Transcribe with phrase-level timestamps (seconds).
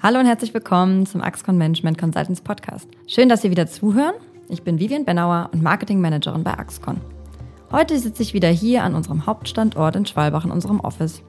[0.00, 2.86] Hallo und herzlich willkommen zum Axcon Management Consultants Podcast.
[3.08, 4.14] Schön, dass Sie wieder zuhören.
[4.48, 7.00] Ich bin Vivian Benauer und Marketing Managerin bei Axcon.
[7.72, 11.20] Heute sitze ich wieder hier an unserem Hauptstandort in Schwalbach in unserem Office.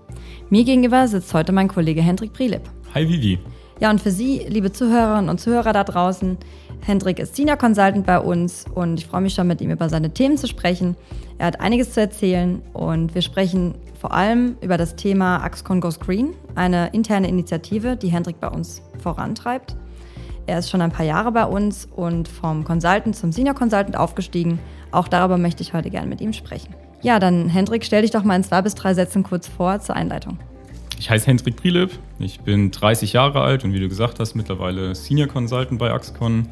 [0.51, 2.61] Mir gegenüber sitzt heute mein Kollege Hendrik Prilip.
[2.93, 3.39] Hi Vivi.
[3.79, 6.37] Ja, und für Sie, liebe Zuhörerinnen und Zuhörer da draußen,
[6.81, 10.13] Hendrik ist Senior Consultant bei uns und ich freue mich schon, mit ihm über seine
[10.13, 10.95] Themen zu sprechen.
[11.39, 15.99] Er hat einiges zu erzählen und wir sprechen vor allem über das Thema Axcon Goes
[15.99, 19.75] Green, eine interne Initiative, die Hendrik bei uns vorantreibt.
[20.47, 24.57] Er ist schon ein paar Jahre bei uns und vom Consultant zum Senior Consultant aufgestiegen.
[24.91, 26.73] Auch darüber möchte ich heute gerne mit ihm sprechen.
[27.01, 29.95] Ja, dann Hendrik, stell dich doch mal in zwei bis drei Sätzen kurz vor zur
[29.95, 30.39] Einleitung.
[30.97, 34.95] Ich heiße Hendrik Prilip, ich bin 30 Jahre alt und wie du gesagt hast, mittlerweile
[34.95, 36.47] Senior Consultant bei Axcon.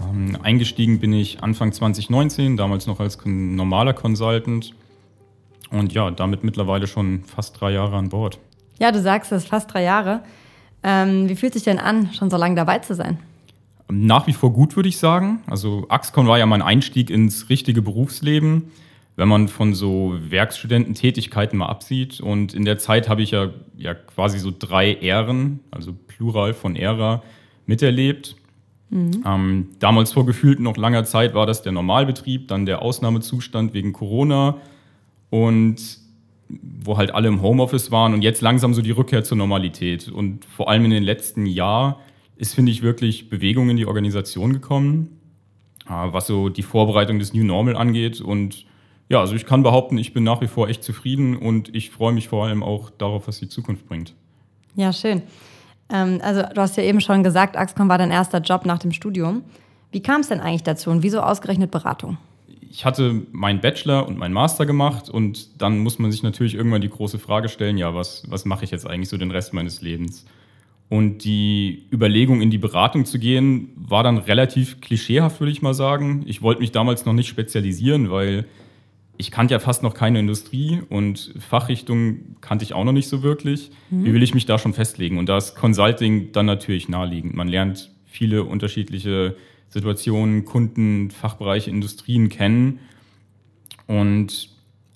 [0.00, 4.72] Ähm, eingestiegen bin ich Anfang 2019, damals noch als normaler Consultant
[5.70, 8.38] und ja, damit mittlerweile schon fast drei Jahre an Bord.
[8.78, 10.22] Ja, du sagst es, fast drei Jahre.
[10.82, 13.18] Ähm, wie fühlt sich denn an, schon so lange dabei zu sein?
[13.88, 15.40] Nach wie vor gut, würde ich sagen.
[15.46, 18.64] Also Axcon war ja mein Einstieg ins richtige Berufsleben,
[19.14, 22.20] wenn man von so Werkstudententätigkeiten mal absieht.
[22.20, 26.76] Und in der Zeit habe ich ja, ja quasi so drei Ehren, also Plural von
[26.76, 27.22] Ära,
[27.64, 28.36] miterlebt.
[28.90, 29.24] Mhm.
[29.24, 33.92] Ähm, damals vor gefühlt noch langer Zeit war das der Normalbetrieb, dann der Ausnahmezustand wegen
[33.92, 34.58] Corona
[35.30, 35.98] und
[36.48, 40.08] wo halt alle im Homeoffice waren und jetzt langsam so die Rückkehr zur Normalität.
[40.08, 41.96] Und vor allem in den letzten Jahren
[42.36, 45.20] ist, finde ich, wirklich Bewegung in die Organisation gekommen,
[45.86, 48.20] äh, was so die Vorbereitung des New Normal angeht.
[48.20, 48.66] Und
[49.08, 52.12] ja, also ich kann behaupten, ich bin nach wie vor echt zufrieden und ich freue
[52.12, 54.14] mich vor allem auch darauf, was die Zukunft bringt.
[54.76, 55.22] Ja, schön.
[55.90, 58.92] Ähm, also du hast ja eben schon gesagt, Axcom war dein erster Job nach dem
[58.92, 59.42] Studium.
[59.90, 62.18] Wie kam es denn eigentlich dazu und wieso ausgerechnet Beratung?
[62.70, 66.80] Ich hatte meinen Bachelor und meinen Master gemacht und dann muss man sich natürlich irgendwann
[66.80, 69.82] die große Frage stellen, ja, was, was mache ich jetzt eigentlich so den Rest meines
[69.82, 70.26] Lebens?
[70.88, 75.74] Und die Überlegung, in die Beratung zu gehen, war dann relativ klischeehaft, würde ich mal
[75.74, 76.22] sagen.
[76.26, 78.44] Ich wollte mich damals noch nicht spezialisieren, weil
[79.18, 83.22] ich kannte ja fast noch keine Industrie und Fachrichtung kannte ich auch noch nicht so
[83.22, 83.70] wirklich.
[83.90, 84.04] Mhm.
[84.04, 85.18] Wie will ich mich da schon festlegen?
[85.18, 87.34] Und da ist Consulting dann natürlich naheliegend.
[87.34, 89.36] Man lernt viele unterschiedliche
[89.68, 92.80] Situationen, Kunden, Fachbereiche, Industrien kennen.
[93.86, 94.50] Und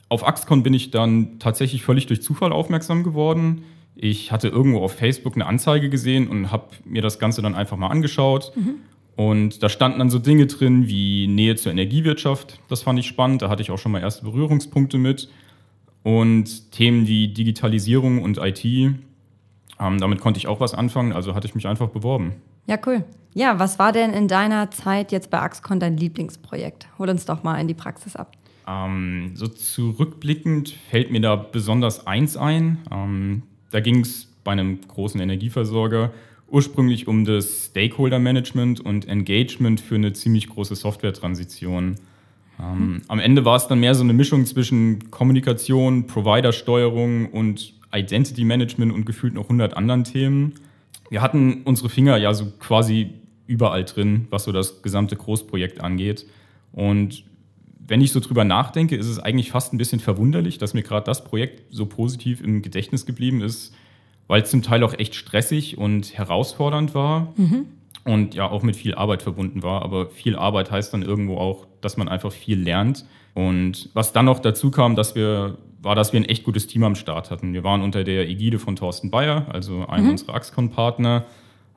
[0.09, 3.63] auf Axcon bin ich dann tatsächlich völlig durch Zufall aufmerksam geworden.
[3.95, 7.77] Ich hatte irgendwo auf Facebook eine Anzeige gesehen und habe mir das Ganze dann einfach
[7.77, 8.53] mal angeschaut.
[8.57, 8.77] Mhm.
[9.17, 12.59] Und da standen dann so Dinge drin wie Nähe zur Energiewirtschaft.
[12.69, 13.43] Das fand ich spannend.
[13.43, 15.29] Da hatte ich auch schon mal erste Berührungspunkte mit.
[16.03, 18.97] Und Themen wie Digitalisierung und IT, ähm,
[19.79, 21.13] damit konnte ich auch was anfangen.
[21.13, 22.37] Also hatte ich mich einfach beworben.
[22.67, 23.05] Ja, cool.
[23.33, 26.89] Ja, was war denn in deiner Zeit jetzt bei Axcon dein Lieblingsprojekt?
[26.99, 28.33] Hol uns doch mal in die Praxis ab.
[28.67, 32.79] Ähm, so zurückblickend fällt mir da besonders eins ein.
[32.91, 36.13] Ähm, da ging es bei einem großen Energieversorger
[36.49, 41.97] ursprünglich um das Stakeholder-Management und Engagement für eine ziemlich große Software-Transition.
[42.61, 48.93] Ähm, am Ende war es dann mehr so eine Mischung zwischen Kommunikation, Provider-Steuerung und Identity-Management
[48.93, 50.55] und gefühlt noch 100 anderen Themen
[51.11, 53.11] wir hatten unsere Finger ja so quasi
[53.47, 56.25] überall drin, was so das gesamte Großprojekt angeht.
[56.73, 57.25] Und
[57.87, 61.05] wenn ich so drüber nachdenke, ist es eigentlich fast ein bisschen verwunderlich, dass mir gerade
[61.05, 63.75] das Projekt so positiv im Gedächtnis geblieben ist,
[64.29, 67.67] weil es zum Teil auch echt stressig und herausfordernd war mhm.
[68.05, 69.83] und ja auch mit viel Arbeit verbunden war.
[69.83, 73.05] Aber viel Arbeit heißt dann irgendwo auch, dass man einfach viel lernt.
[73.35, 76.85] Und was dann noch dazu kam, dass wir war, dass wir ein echt gutes Team
[76.85, 77.53] am Start hatten.
[77.53, 80.11] Wir waren unter der Ägide von Thorsten Bayer, also einem mhm.
[80.13, 81.25] unserer Axcon-Partner,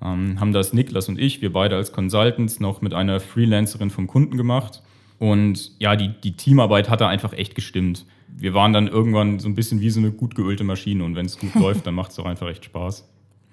[0.02, 4.08] ähm, haben das Niklas und ich, wir beide als Consultants, noch mit einer Freelancerin vom
[4.08, 4.82] Kunden gemacht.
[5.20, 8.06] Und ja, die, die Teamarbeit hat da einfach echt gestimmt.
[8.28, 11.26] Wir waren dann irgendwann so ein bisschen wie so eine gut geölte Maschine und wenn
[11.26, 13.08] es gut läuft, dann macht es auch einfach echt Spaß.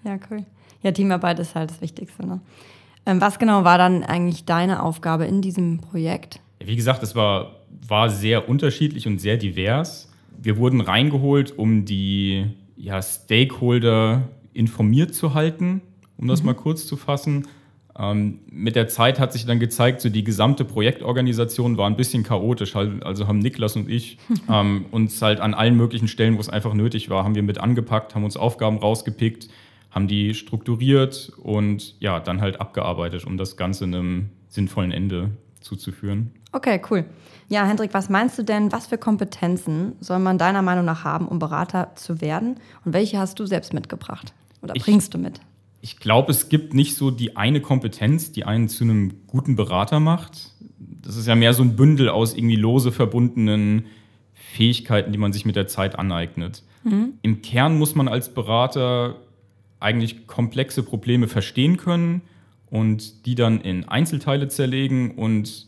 [0.05, 0.45] Ja, cool.
[0.83, 2.27] Ja, Teamarbeit ist halt das Wichtigste.
[2.27, 2.41] Ne?
[3.07, 6.41] Ähm, was genau war dann eigentlich deine Aufgabe in diesem Projekt?
[6.59, 7.57] Wie gesagt, es war,
[7.87, 10.10] war sehr unterschiedlich und sehr divers
[10.41, 12.47] wir wurden reingeholt, um die
[12.77, 15.83] ja, Stakeholder informiert zu halten,
[16.17, 16.47] um das mhm.
[16.47, 17.47] mal kurz zu fassen.
[17.99, 22.23] Ähm, mit der Zeit hat sich dann gezeigt, so die gesamte Projektorganisation war ein bisschen
[22.23, 22.75] chaotisch.
[22.77, 24.19] Also haben Niklas und ich
[24.49, 27.59] ähm, uns halt an allen möglichen Stellen, wo es einfach nötig war, haben wir mit
[27.59, 29.49] angepackt, haben uns Aufgaben rausgepickt,
[29.91, 36.33] haben die strukturiert und ja, dann halt abgearbeitet, um das Ganze einem sinnvollen Ende zuzuführen.
[36.53, 37.05] Okay, cool.
[37.49, 41.29] Ja, Hendrik, was meinst du denn, was für Kompetenzen soll man deiner Meinung nach haben,
[41.29, 42.57] um Berater zu werden?
[42.85, 45.41] Und welche hast du selbst mitgebracht oder ich, bringst du mit?
[45.81, 50.01] Ich glaube, es gibt nicht so die eine Kompetenz, die einen zu einem guten Berater
[50.01, 50.53] macht.
[50.79, 53.87] Das ist ja mehr so ein Bündel aus irgendwie lose verbundenen
[54.35, 56.63] Fähigkeiten, die man sich mit der Zeit aneignet.
[56.85, 57.15] Mhm.
[57.23, 59.17] Im Kern muss man als Berater
[59.79, 62.23] eigentlich komplexe Probleme verstehen können
[62.71, 65.67] und die dann in Einzelteile zerlegen und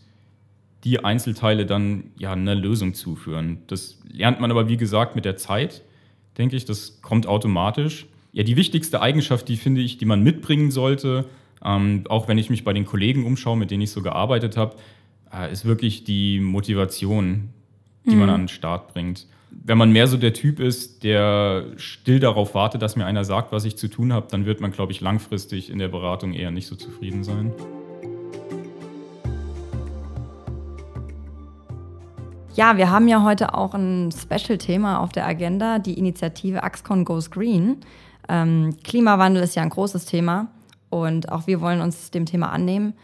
[0.84, 3.58] die Einzelteile dann ja einer Lösung zuführen.
[3.66, 5.82] Das lernt man aber wie gesagt mit der Zeit,
[6.38, 8.06] denke ich, das kommt automatisch.
[8.32, 11.26] Ja, die wichtigste Eigenschaft, die finde ich, die man mitbringen sollte,
[11.64, 14.76] ähm, auch wenn ich mich bei den Kollegen umschaue, mit denen ich so gearbeitet habe,
[15.32, 17.50] äh, ist wirklich die Motivation,
[18.06, 18.18] die mhm.
[18.18, 19.26] man an den Start bringt.
[19.64, 23.52] Wenn man mehr so der Typ ist, der still darauf wartet, dass mir einer sagt,
[23.52, 26.50] was ich zu tun habe, dann wird man, glaube ich, langfristig in der Beratung eher
[26.50, 27.52] nicht so zufrieden sein.
[32.54, 37.30] Ja, wir haben ja heute auch ein Special-Thema auf der Agenda, die Initiative Axcon Goes
[37.30, 37.78] Green.
[38.28, 40.48] Ähm, Klimawandel ist ja ein großes Thema
[40.90, 42.94] und auch wir wollen uns dem Thema annehmen.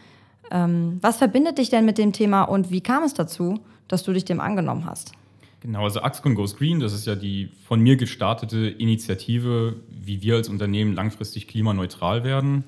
[0.51, 4.13] Ähm, was verbindet dich denn mit dem Thema und wie kam es dazu, dass du
[4.13, 5.13] dich dem angenommen hast?
[5.61, 10.35] Genau, also Axcon Goes Green, das ist ja die von mir gestartete Initiative, wie wir
[10.35, 12.63] als Unternehmen langfristig klimaneutral werden.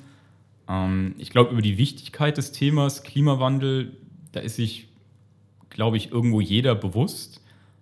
[0.67, 3.97] Ähm, ich glaube, über die Wichtigkeit des Themas Klimawandel,
[4.33, 4.89] da ist sich
[5.71, 7.41] glaube ich, irgendwo jeder bewusst.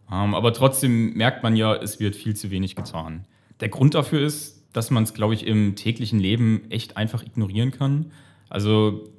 [0.10, 3.26] Ähm, aber trotzdem merkt man ja, es wird viel zu wenig getan.
[3.60, 7.72] Der Grund dafür ist, dass man es, glaube ich, im täglichen Leben echt einfach ignorieren
[7.72, 8.12] kann.
[8.48, 9.10] Also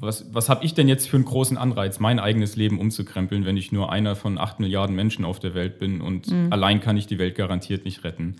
[0.00, 3.56] was, was habe ich denn jetzt für einen großen Anreiz, mein eigenes Leben umzukrempeln, wenn
[3.56, 6.48] ich nur einer von acht Milliarden Menschen auf der Welt bin und mhm.
[6.50, 8.36] allein kann ich die Welt garantiert nicht retten.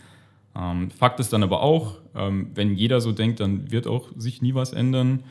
[0.56, 4.42] Ähm, Fakt ist dann aber auch, ähm, wenn jeder so denkt, dann wird auch sich
[4.42, 5.24] nie was ändern.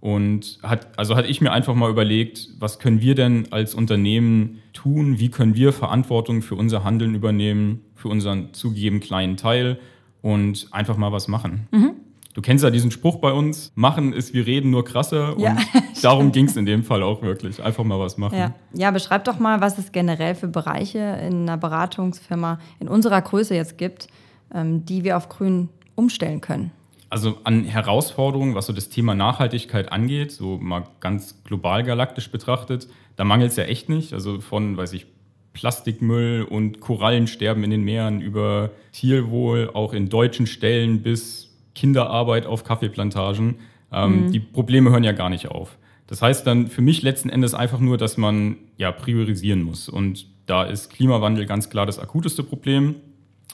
[0.00, 4.60] Und hat, also hatte ich mir einfach mal überlegt, was können wir denn als Unternehmen
[4.72, 5.18] tun?
[5.18, 9.80] Wie können wir Verantwortung für unser Handeln übernehmen, für unseren zugegeben kleinen Teil
[10.22, 11.66] und einfach mal was machen?
[11.72, 11.94] Mhm.
[12.38, 15.34] Du kennst ja diesen Spruch bei uns, machen ist wie reden, nur krasser.
[15.34, 15.56] Und ja,
[16.02, 17.60] darum ging es in dem Fall auch wirklich.
[17.60, 18.38] Einfach mal was machen.
[18.38, 18.54] Ja.
[18.74, 23.56] ja, beschreib doch mal, was es generell für Bereiche in einer Beratungsfirma in unserer Größe
[23.56, 24.06] jetzt gibt,
[24.54, 26.70] ähm, die wir auf Grün umstellen können.
[27.10, 32.86] Also an Herausforderungen, was so das Thema Nachhaltigkeit angeht, so mal ganz global galaktisch betrachtet,
[33.16, 34.12] da mangelt es ja echt nicht.
[34.12, 35.06] Also von, weiß ich,
[35.54, 41.47] Plastikmüll und Korallensterben in den Meeren über Tierwohl, auch in deutschen Stellen bis
[41.78, 43.60] Kinderarbeit auf Kaffeeplantagen.
[43.92, 44.32] Ähm, mhm.
[44.32, 45.78] Die Probleme hören ja gar nicht auf.
[46.08, 49.88] Das heißt dann für mich letzten Endes einfach nur, dass man ja priorisieren muss.
[49.88, 52.96] Und da ist Klimawandel ganz klar das akuteste Problem,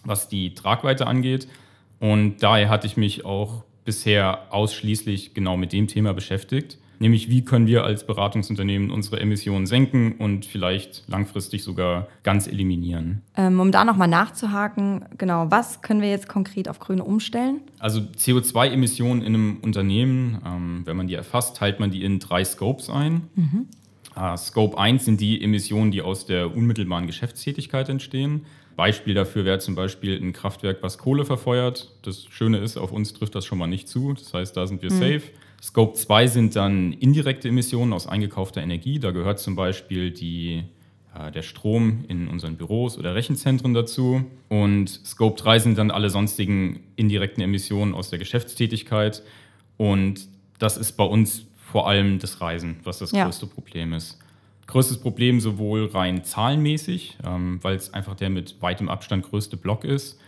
[0.05, 1.49] was die Tragweite angeht.
[2.01, 6.79] Und daher hatte ich mich auch bisher ausschließlich genau mit dem Thema beschäftigt.
[6.99, 13.23] Nämlich, wie können wir als Beratungsunternehmen unsere Emissionen senken und vielleicht langfristig sogar ganz eliminieren.
[13.37, 17.61] Ähm, um da nochmal nachzuhaken, genau, was können wir jetzt konkret auf Grüne umstellen?
[17.79, 22.45] Also CO2-Emissionen in einem Unternehmen, ähm, wenn man die erfasst, teilt man die in drei
[22.45, 23.23] Scopes ein.
[23.35, 23.67] Mhm.
[24.17, 28.47] Uh, Scope 1 sind die Emissionen, die aus der unmittelbaren Geschäftstätigkeit entstehen.
[28.77, 31.93] Beispiel dafür wäre zum Beispiel ein Kraftwerk, was Kohle verfeuert.
[32.03, 34.13] Das Schöne ist, auf uns trifft das schon mal nicht zu.
[34.13, 34.99] Das heißt, da sind wir mhm.
[34.99, 35.23] safe.
[35.65, 38.99] Scope 2 sind dann indirekte Emissionen aus eingekaufter Energie.
[38.99, 40.65] Da gehört zum Beispiel die,
[41.19, 44.27] äh, der Strom in unseren Büros oder Rechenzentren dazu.
[44.51, 49.23] Und Scope 3 sind dann alle sonstigen indirekten Emissionen aus der Geschäftstätigkeit.
[49.79, 50.29] Und
[50.59, 53.25] das ist bei uns vor allem das Reisen, was das ja.
[53.25, 54.19] größte Problem ist
[54.67, 59.85] größtes Problem sowohl rein zahlenmäßig, ähm, weil es einfach der mit weitem Abstand größte Block
[59.85, 60.19] ist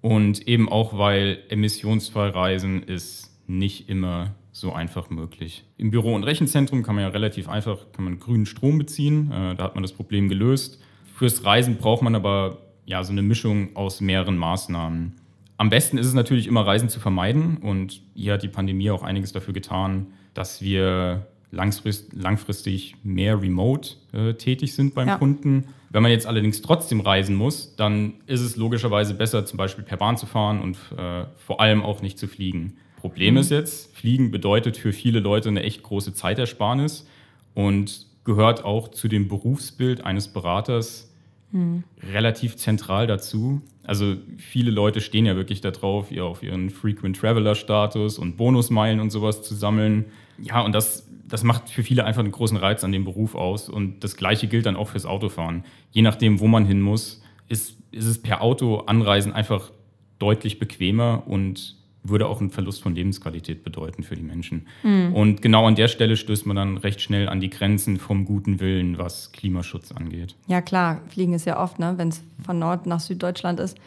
[0.00, 5.64] und eben auch, weil emissionsfrei Reisen ist nicht immer so einfach möglich.
[5.78, 9.54] Im Büro- und Rechenzentrum kann man ja relativ einfach kann man grünen Strom beziehen, äh,
[9.54, 10.80] da hat man das Problem gelöst.
[11.14, 15.14] Fürs Reisen braucht man aber ja so eine Mischung aus mehreren Maßnahmen.
[15.56, 19.02] Am besten ist es natürlich immer Reisen zu vermeiden und hier hat die Pandemie auch
[19.02, 25.16] einiges dafür getan, dass wir langfrist, langfristig mehr remote äh, tätig sind beim ja.
[25.18, 25.66] Kunden.
[25.90, 29.98] Wenn man jetzt allerdings trotzdem reisen muss, dann ist es logischerweise besser, zum Beispiel per
[29.98, 32.78] Bahn zu fahren und äh, vor allem auch nicht zu fliegen.
[33.02, 33.40] Problem mhm.
[33.40, 37.04] ist jetzt, Fliegen bedeutet für viele Leute eine echt große Zeitersparnis
[37.52, 41.12] und gehört auch zu dem Berufsbild eines Beraters
[41.50, 41.82] mhm.
[42.12, 43.60] relativ zentral dazu.
[43.82, 49.00] Also viele Leute stehen ja wirklich darauf, ihr auf ihren Frequent Traveler Status und Bonusmeilen
[49.00, 50.04] und sowas zu sammeln.
[50.38, 53.70] Ja, und das das macht für viele einfach einen großen Reiz an dem Beruf aus.
[53.70, 55.64] Und das Gleiche gilt dann auch fürs Autofahren.
[55.90, 59.72] Je nachdem, wo man hin muss, ist, ist es per Auto anreisen einfach
[60.18, 64.66] deutlich bequemer und würde auch einen Verlust von Lebensqualität bedeuten für die Menschen.
[64.82, 65.14] Mhm.
[65.14, 68.60] Und genau an der Stelle stößt man dann recht schnell an die Grenzen vom guten
[68.60, 70.34] Willen, was Klimaschutz angeht.
[70.48, 71.94] Ja klar, Fliegen ist ja oft, ne?
[71.96, 73.78] wenn es von Nord nach Süddeutschland ist,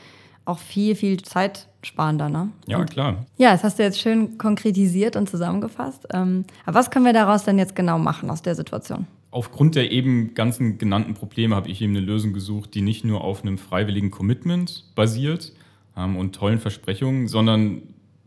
[0.46, 2.30] auch viel, viel zeitsparender.
[2.30, 2.50] Ne?
[2.68, 3.26] Ja, und, klar.
[3.38, 6.08] Ja, das hast du jetzt schön konkretisiert und zusammengefasst.
[6.14, 9.08] Ähm, aber was können wir daraus denn jetzt genau machen aus der Situation?
[9.32, 13.22] Aufgrund der eben ganzen genannten Probleme habe ich eben eine Lösung gesucht, die nicht nur
[13.22, 15.52] auf einem freiwilligen Commitment basiert
[15.98, 17.82] ähm, und tollen Versprechungen, sondern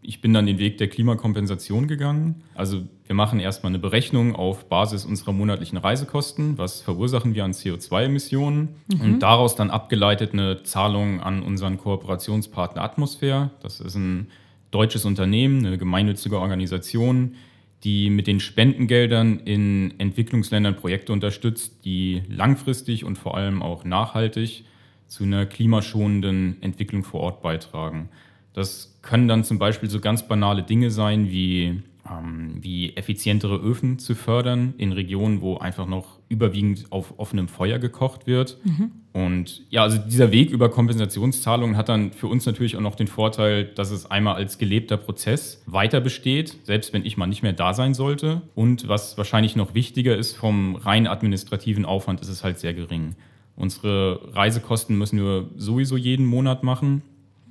[0.09, 2.37] Ich bin dann den Weg der Klimakompensation gegangen.
[2.55, 7.53] Also wir machen erstmal eine Berechnung auf Basis unserer monatlichen Reisekosten, was verursachen wir an
[7.53, 9.01] CO2-Emissionen mhm.
[9.03, 13.51] und daraus dann abgeleitet eine Zahlung an unseren Kooperationspartner Atmosphäre.
[13.61, 14.29] Das ist ein
[14.71, 17.35] deutsches Unternehmen, eine gemeinnützige Organisation,
[17.85, 24.65] die mit den Spendengeldern in Entwicklungsländern Projekte unterstützt, die langfristig und vor allem auch nachhaltig
[25.07, 28.09] zu einer klimaschonenden Entwicklung vor Ort beitragen.
[28.53, 33.99] Das können dann zum Beispiel so ganz banale Dinge sein wie, ähm, wie effizientere Öfen
[33.99, 38.59] zu fördern in Regionen, wo einfach noch überwiegend auf offenem Feuer gekocht wird.
[38.65, 38.93] Mhm.
[39.13, 43.09] Und ja, also dieser Weg über Kompensationszahlungen hat dann für uns natürlich auch noch den
[43.09, 47.53] Vorteil, dass es einmal als gelebter Prozess weiter besteht, selbst wenn ich mal nicht mehr
[47.53, 48.43] da sein sollte.
[48.55, 53.17] Und was wahrscheinlich noch wichtiger ist, vom rein administrativen Aufwand ist es halt sehr gering.
[53.57, 57.03] Unsere Reisekosten müssen wir sowieso jeden Monat machen.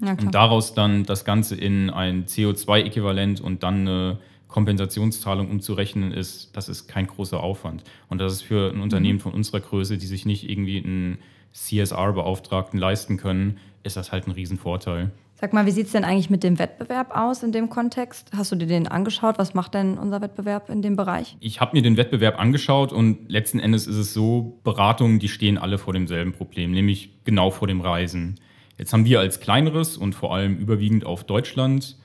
[0.02, 6.56] Ja, und daraus dann das Ganze in ein CO2-Äquivalent und dann eine Kompensationszahlung umzurechnen ist,
[6.56, 7.84] das ist kein großer Aufwand.
[8.10, 9.22] Und das ist für ein Unternehmen mhm.
[9.22, 11.18] von unserer Größe, die sich nicht irgendwie einen
[11.54, 15.12] CSR-Beauftragten leisten können, ist das halt ein Riesenvorteil.
[15.40, 18.32] Sag mal, wie sieht es denn eigentlich mit dem Wettbewerb aus in dem Kontext?
[18.36, 19.38] Hast du dir den angeschaut?
[19.38, 21.38] Was macht denn unser Wettbewerb in dem Bereich?
[21.40, 25.60] Ich habe mir den Wettbewerb angeschaut und letzten Endes ist es so, Beratungen, die stehen
[25.60, 28.40] alle vor demselben Problem, nämlich genau vor dem Reisen.
[28.78, 31.98] Jetzt haben wir als kleineres und vor allem überwiegend auf Deutschland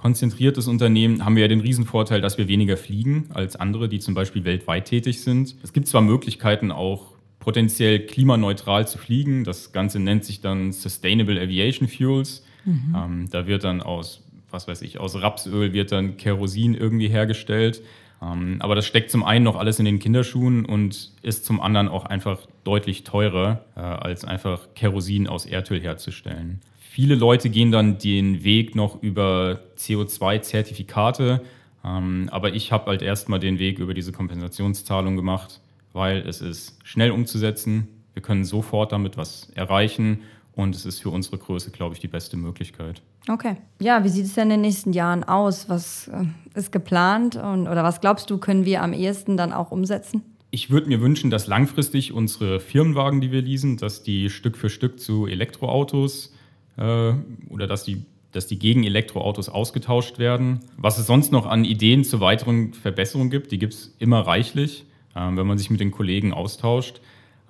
[0.00, 4.14] konzentriertes Unternehmen haben wir ja den Riesenvorteil, dass wir weniger fliegen als andere, die zum
[4.14, 5.56] Beispiel weltweit tätig sind.
[5.62, 9.44] Es gibt zwar Möglichkeiten, auch potenziell klimaneutral zu fliegen.
[9.44, 12.44] Das Ganze nennt sich dann Sustainable Aviation Fuels.
[12.64, 12.96] Mhm.
[12.96, 17.82] Ähm, da wird dann aus, was weiß ich, aus Rapsöl wird dann Kerosin irgendwie hergestellt.
[18.22, 21.88] Ähm, aber das steckt zum einen noch alles in den Kinderschuhen und ist zum anderen
[21.88, 26.60] auch einfach deutlich teurer, äh, als einfach Kerosin aus Erdöl herzustellen.
[26.78, 31.40] Viele Leute gehen dann den Weg noch über CO2-Zertifikate,
[31.84, 35.60] ähm, aber ich habe halt erstmal den Weg über diese Kompensationszahlung gemacht,
[35.92, 40.20] weil es ist schnell umzusetzen, wir können sofort damit was erreichen
[40.60, 43.02] und es ist für unsere Größe, glaube ich, die beste Möglichkeit.
[43.28, 43.56] Okay.
[43.80, 45.68] Ja, wie sieht es denn in den nächsten Jahren aus?
[45.68, 46.24] Was äh,
[46.54, 50.22] ist geplant und, oder was glaubst du, können wir am ehesten dann auch umsetzen?
[50.50, 54.68] Ich würde mir wünschen, dass langfristig unsere Firmenwagen, die wir leasen, dass die Stück für
[54.68, 56.34] Stück zu Elektroautos
[56.76, 57.12] äh,
[57.48, 60.60] oder dass die, dass die gegen Elektroautos ausgetauscht werden.
[60.76, 64.84] Was es sonst noch an Ideen zur weiteren Verbesserung gibt, die gibt es immer reichlich,
[65.14, 67.00] äh, wenn man sich mit den Kollegen austauscht.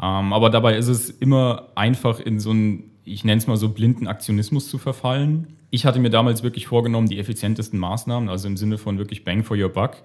[0.02, 3.70] Ähm, aber dabei ist es immer einfach in so einen, ich nenne es mal so,
[3.70, 5.56] blinden Aktionismus zu verfallen.
[5.70, 9.44] Ich hatte mir damals wirklich vorgenommen, die effizientesten Maßnahmen, also im Sinne von wirklich Bang
[9.44, 9.96] for your Buck,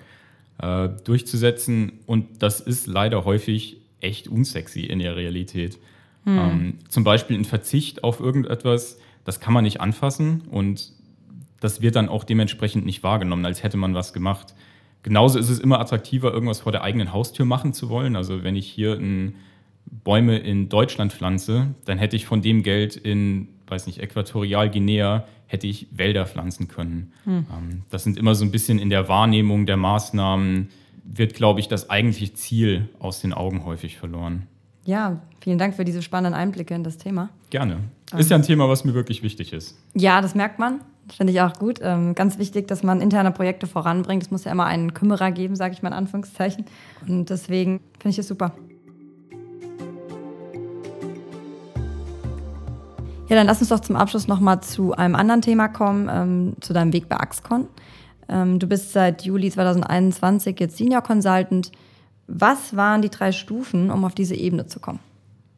[0.60, 1.94] äh, durchzusetzen.
[2.06, 5.78] Und das ist leider häufig echt unsexy in der Realität.
[6.26, 6.38] Hm.
[6.38, 10.92] Ähm, zum Beispiel ein Verzicht auf irgendetwas, das kann man nicht anfassen und
[11.60, 14.54] das wird dann auch dementsprechend nicht wahrgenommen, als hätte man was gemacht.
[15.04, 18.16] Genauso ist es immer attraktiver, irgendwas vor der eigenen Haustür machen zu wollen.
[18.16, 19.36] Also wenn ich hier ein
[19.86, 25.68] Bäume in Deutschland pflanze, dann hätte ich von dem Geld in, weiß nicht, Äquatorialguinea, hätte
[25.68, 27.14] ich Wälder pflanzen können.
[27.24, 27.34] Hm.
[27.34, 30.70] Ähm, das sind immer so ein bisschen in der Wahrnehmung der Maßnahmen,
[31.04, 34.48] wird, glaube ich, das eigentliche Ziel aus den Augen häufig verloren.
[34.86, 37.30] Ja, vielen Dank für diese spannenden Einblicke in das Thema.
[37.50, 37.80] Gerne.
[38.14, 38.20] Ähm.
[38.20, 39.78] Ist ja ein Thema, was mir wirklich wichtig ist.
[39.94, 40.82] Ja, das merkt man.
[41.16, 41.80] Finde ich auch gut.
[41.82, 44.24] Ähm, ganz wichtig, dass man interne Projekte voranbringt.
[44.24, 46.66] Es muss ja immer einen Kümmerer geben, sage ich mal in Anführungszeichen.
[47.08, 48.54] Und deswegen finde ich es super.
[53.28, 56.74] Ja, dann lass uns doch zum Abschluss nochmal zu einem anderen Thema kommen, ähm, zu
[56.74, 57.68] deinem Weg bei Axcon.
[58.30, 61.72] Ähm, du bist seit Juli 2021 jetzt Senior Consultant.
[62.28, 65.00] Was waren die drei Stufen, um auf diese Ebene zu kommen?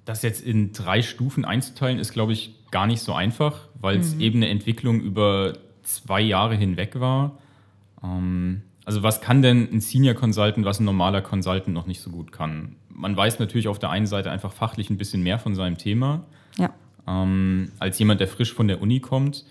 [0.06, 4.16] Das jetzt in drei Stufen einzuteilen, ist, glaube ich, gar nicht so einfach, weil es
[4.16, 4.22] mhm.
[4.22, 7.38] eben eine Entwicklung über zwei Jahre hinweg war.
[8.02, 12.12] Ähm, also was kann denn ein Senior Consultant, was ein normaler Consultant noch nicht so
[12.12, 12.78] gut kann?
[12.88, 16.24] Man weiß natürlich auf der einen Seite einfach fachlich ein bisschen mehr von seinem Thema.
[16.58, 16.70] Ja
[17.08, 19.46] ähm, als jemand, der frisch von der Uni kommt.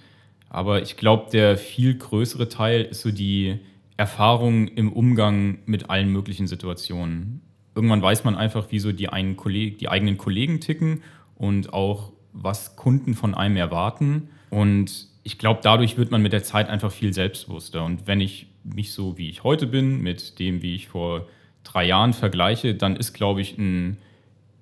[0.49, 3.59] Aber ich glaube, der viel größere Teil ist so die
[3.97, 7.41] Erfahrung im Umgang mit allen möglichen Situationen.
[7.75, 11.03] Irgendwann weiß man einfach, wie so die, einen Kolleg die eigenen Kollegen ticken
[11.35, 14.29] und auch, was Kunden von einem erwarten.
[14.51, 17.85] Und ich glaube, dadurch wird man mit der Zeit einfach viel selbstbewusster.
[17.85, 21.27] Und wenn ich mich so, wie ich heute bin, mit dem, wie ich vor
[21.65, 23.97] drei Jahren vergleiche, dann ist, glaube ich, ein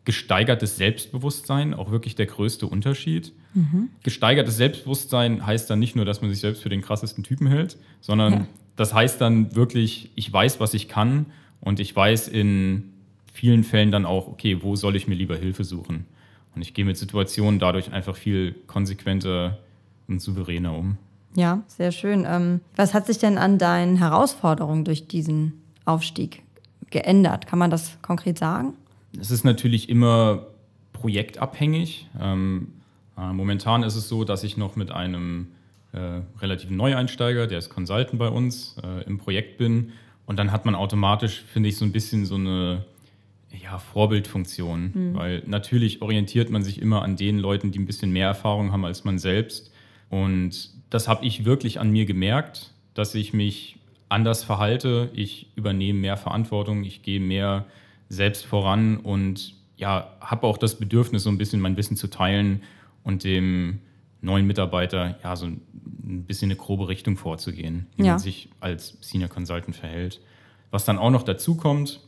[0.04, 3.32] gesteigertes Selbstbewusstsein auch wirklich der größte Unterschied.
[3.54, 3.88] Mhm.
[4.02, 7.78] Gesteigertes Selbstbewusstsein heißt dann nicht nur, dass man sich selbst für den krassesten Typen hält,
[8.00, 8.46] sondern ja.
[8.76, 11.26] das heißt dann wirklich, ich weiß, was ich kann
[11.60, 12.92] und ich weiß in
[13.32, 16.06] vielen Fällen dann auch, okay, wo soll ich mir lieber Hilfe suchen?
[16.54, 19.58] Und ich gehe mit Situationen dadurch einfach viel konsequenter
[20.06, 20.98] und souveräner um.
[21.34, 22.24] Ja, sehr schön.
[22.28, 26.42] Ähm, was hat sich denn an deinen Herausforderungen durch diesen Aufstieg
[26.90, 27.46] geändert?
[27.46, 28.74] Kann man das konkret sagen?
[29.20, 30.46] Es ist natürlich immer
[30.92, 32.08] projektabhängig.
[32.20, 32.68] Ähm,
[33.18, 35.48] äh, momentan ist es so, dass ich noch mit einem
[35.92, 39.92] äh, relativen Neueinsteiger, der ist Consultant bei uns, äh, im Projekt bin.
[40.26, 42.84] Und dann hat man automatisch, finde ich, so ein bisschen so eine
[43.62, 44.92] ja, Vorbildfunktion.
[44.94, 45.14] Mhm.
[45.14, 48.84] Weil natürlich orientiert man sich immer an den Leuten, die ein bisschen mehr Erfahrung haben
[48.84, 49.72] als man selbst.
[50.10, 53.78] Und das habe ich wirklich an mir gemerkt, dass ich mich
[54.08, 55.10] anders verhalte.
[55.14, 57.66] Ich übernehme mehr Verantwortung, ich gehe mehr
[58.08, 62.62] selbst voran und ja, habe auch das Bedürfnis, so ein bisschen mein Wissen zu teilen
[63.02, 63.80] und dem
[64.20, 68.12] neuen Mitarbeiter ja so ein bisschen eine grobe Richtung vorzugehen, wie ja.
[68.12, 70.20] man sich als Senior Consultant verhält.
[70.70, 72.00] Was dann auch noch dazu kommt,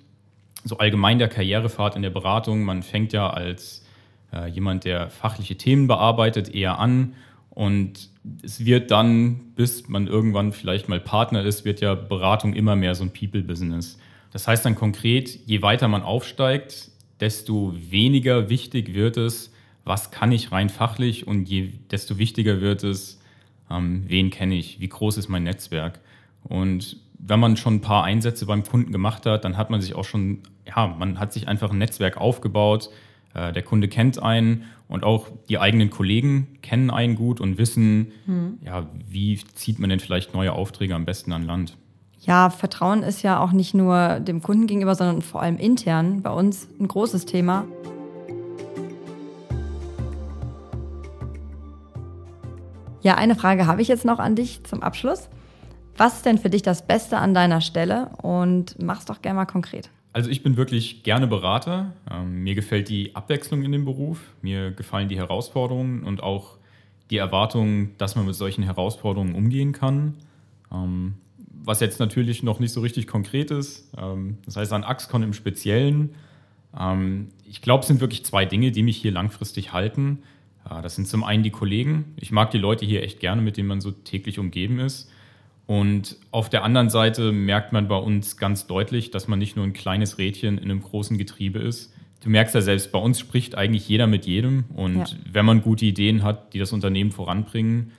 [0.65, 3.85] so allgemein der Karrierepfad in der Beratung, man fängt ja als
[4.33, 7.15] äh, jemand, der fachliche Themen bearbeitet, eher an
[7.51, 8.11] und
[8.43, 12.95] es wird dann, bis man irgendwann vielleicht mal Partner ist, wird ja Beratung immer mehr
[12.95, 13.99] so ein People-Business.
[14.37, 16.91] Das heißt dann konkret, je weiter man aufsteigt,
[17.21, 19.51] desto weniger wichtig wird es,
[19.83, 23.19] was kann ich rein fachlich und je, desto wichtiger wird es,
[23.71, 26.01] ähm, wen kenne ich, wie groß ist mein Netzwerk.
[26.45, 29.95] Und wenn man schon ein paar Einsätze beim Kunden gemacht hat, dann hat man sich
[29.95, 32.91] auch schon, ja, man hat sich einfach ein Netzwerk aufgebaut,
[33.33, 38.13] äh, der Kunde kennt einen und auch die eigenen Kollegen kennen einen gut und wissen,
[38.27, 38.59] hm.
[38.63, 41.79] ja, wie zieht man denn vielleicht neue Aufträge am besten an Land.
[42.27, 46.31] Ja, Vertrauen ist ja auch nicht nur dem Kunden gegenüber, sondern vor allem intern bei
[46.31, 47.65] uns ein großes Thema.
[53.01, 55.29] Ja, eine Frage habe ich jetzt noch an dich zum Abschluss.
[55.97, 58.11] Was ist denn für dich das Beste an deiner Stelle?
[58.21, 59.89] Und mach's doch gerne mal konkret.
[60.13, 61.93] Also ich bin wirklich gerne Berater.
[62.11, 64.21] Ähm, mir gefällt die Abwechslung in dem Beruf.
[64.43, 66.57] Mir gefallen die Herausforderungen und auch
[67.11, 70.15] die Erwartung, dass man mit solchen Herausforderungen umgehen kann.
[71.67, 73.91] Was jetzt natürlich noch nicht so richtig konkret ist.
[73.99, 76.15] Ähm, das heißt an Axcon im Speziellen.
[76.79, 80.21] Ähm, ich glaube, es sind wirklich zwei Dinge, die mich hier langfristig halten.
[80.65, 82.15] Äh, das sind zum einen die Kollegen.
[82.17, 85.11] Ich mag die Leute hier echt gerne, mit denen man so täglich umgeben ist.
[85.67, 89.65] Und auf der anderen Seite merkt man bei uns ganz deutlich, dass man nicht nur
[89.65, 91.93] ein kleines Rädchen in einem großen Getriebe ist.
[92.21, 94.67] Du merkst ja selbst, bei uns spricht eigentlich jeder mit jedem.
[94.73, 95.07] Und ja.
[95.33, 97.91] wenn man gute Ideen hat, die das Unternehmen voranbringen,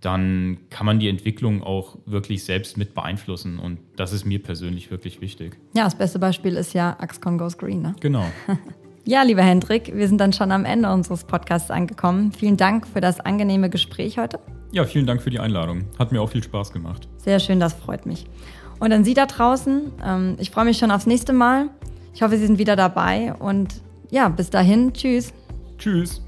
[0.00, 3.58] dann kann man die Entwicklung auch wirklich selbst mit beeinflussen.
[3.58, 5.58] Und das ist mir persönlich wirklich wichtig.
[5.74, 7.82] Ja, das beste Beispiel ist ja Axcon Goes Green.
[7.82, 7.94] Ne?
[8.00, 8.24] Genau.
[9.04, 12.32] ja, lieber Hendrik, wir sind dann schon am Ende unseres Podcasts angekommen.
[12.32, 14.38] Vielen Dank für das angenehme Gespräch heute.
[14.70, 15.86] Ja, vielen Dank für die Einladung.
[15.98, 17.08] Hat mir auch viel Spaß gemacht.
[17.16, 18.26] Sehr schön, das freut mich.
[18.78, 21.70] Und an Sie da draußen, ähm, ich freue mich schon aufs nächste Mal.
[22.14, 25.32] Ich hoffe, Sie sind wieder dabei und ja, bis dahin, tschüss.
[25.78, 26.22] Tschüss.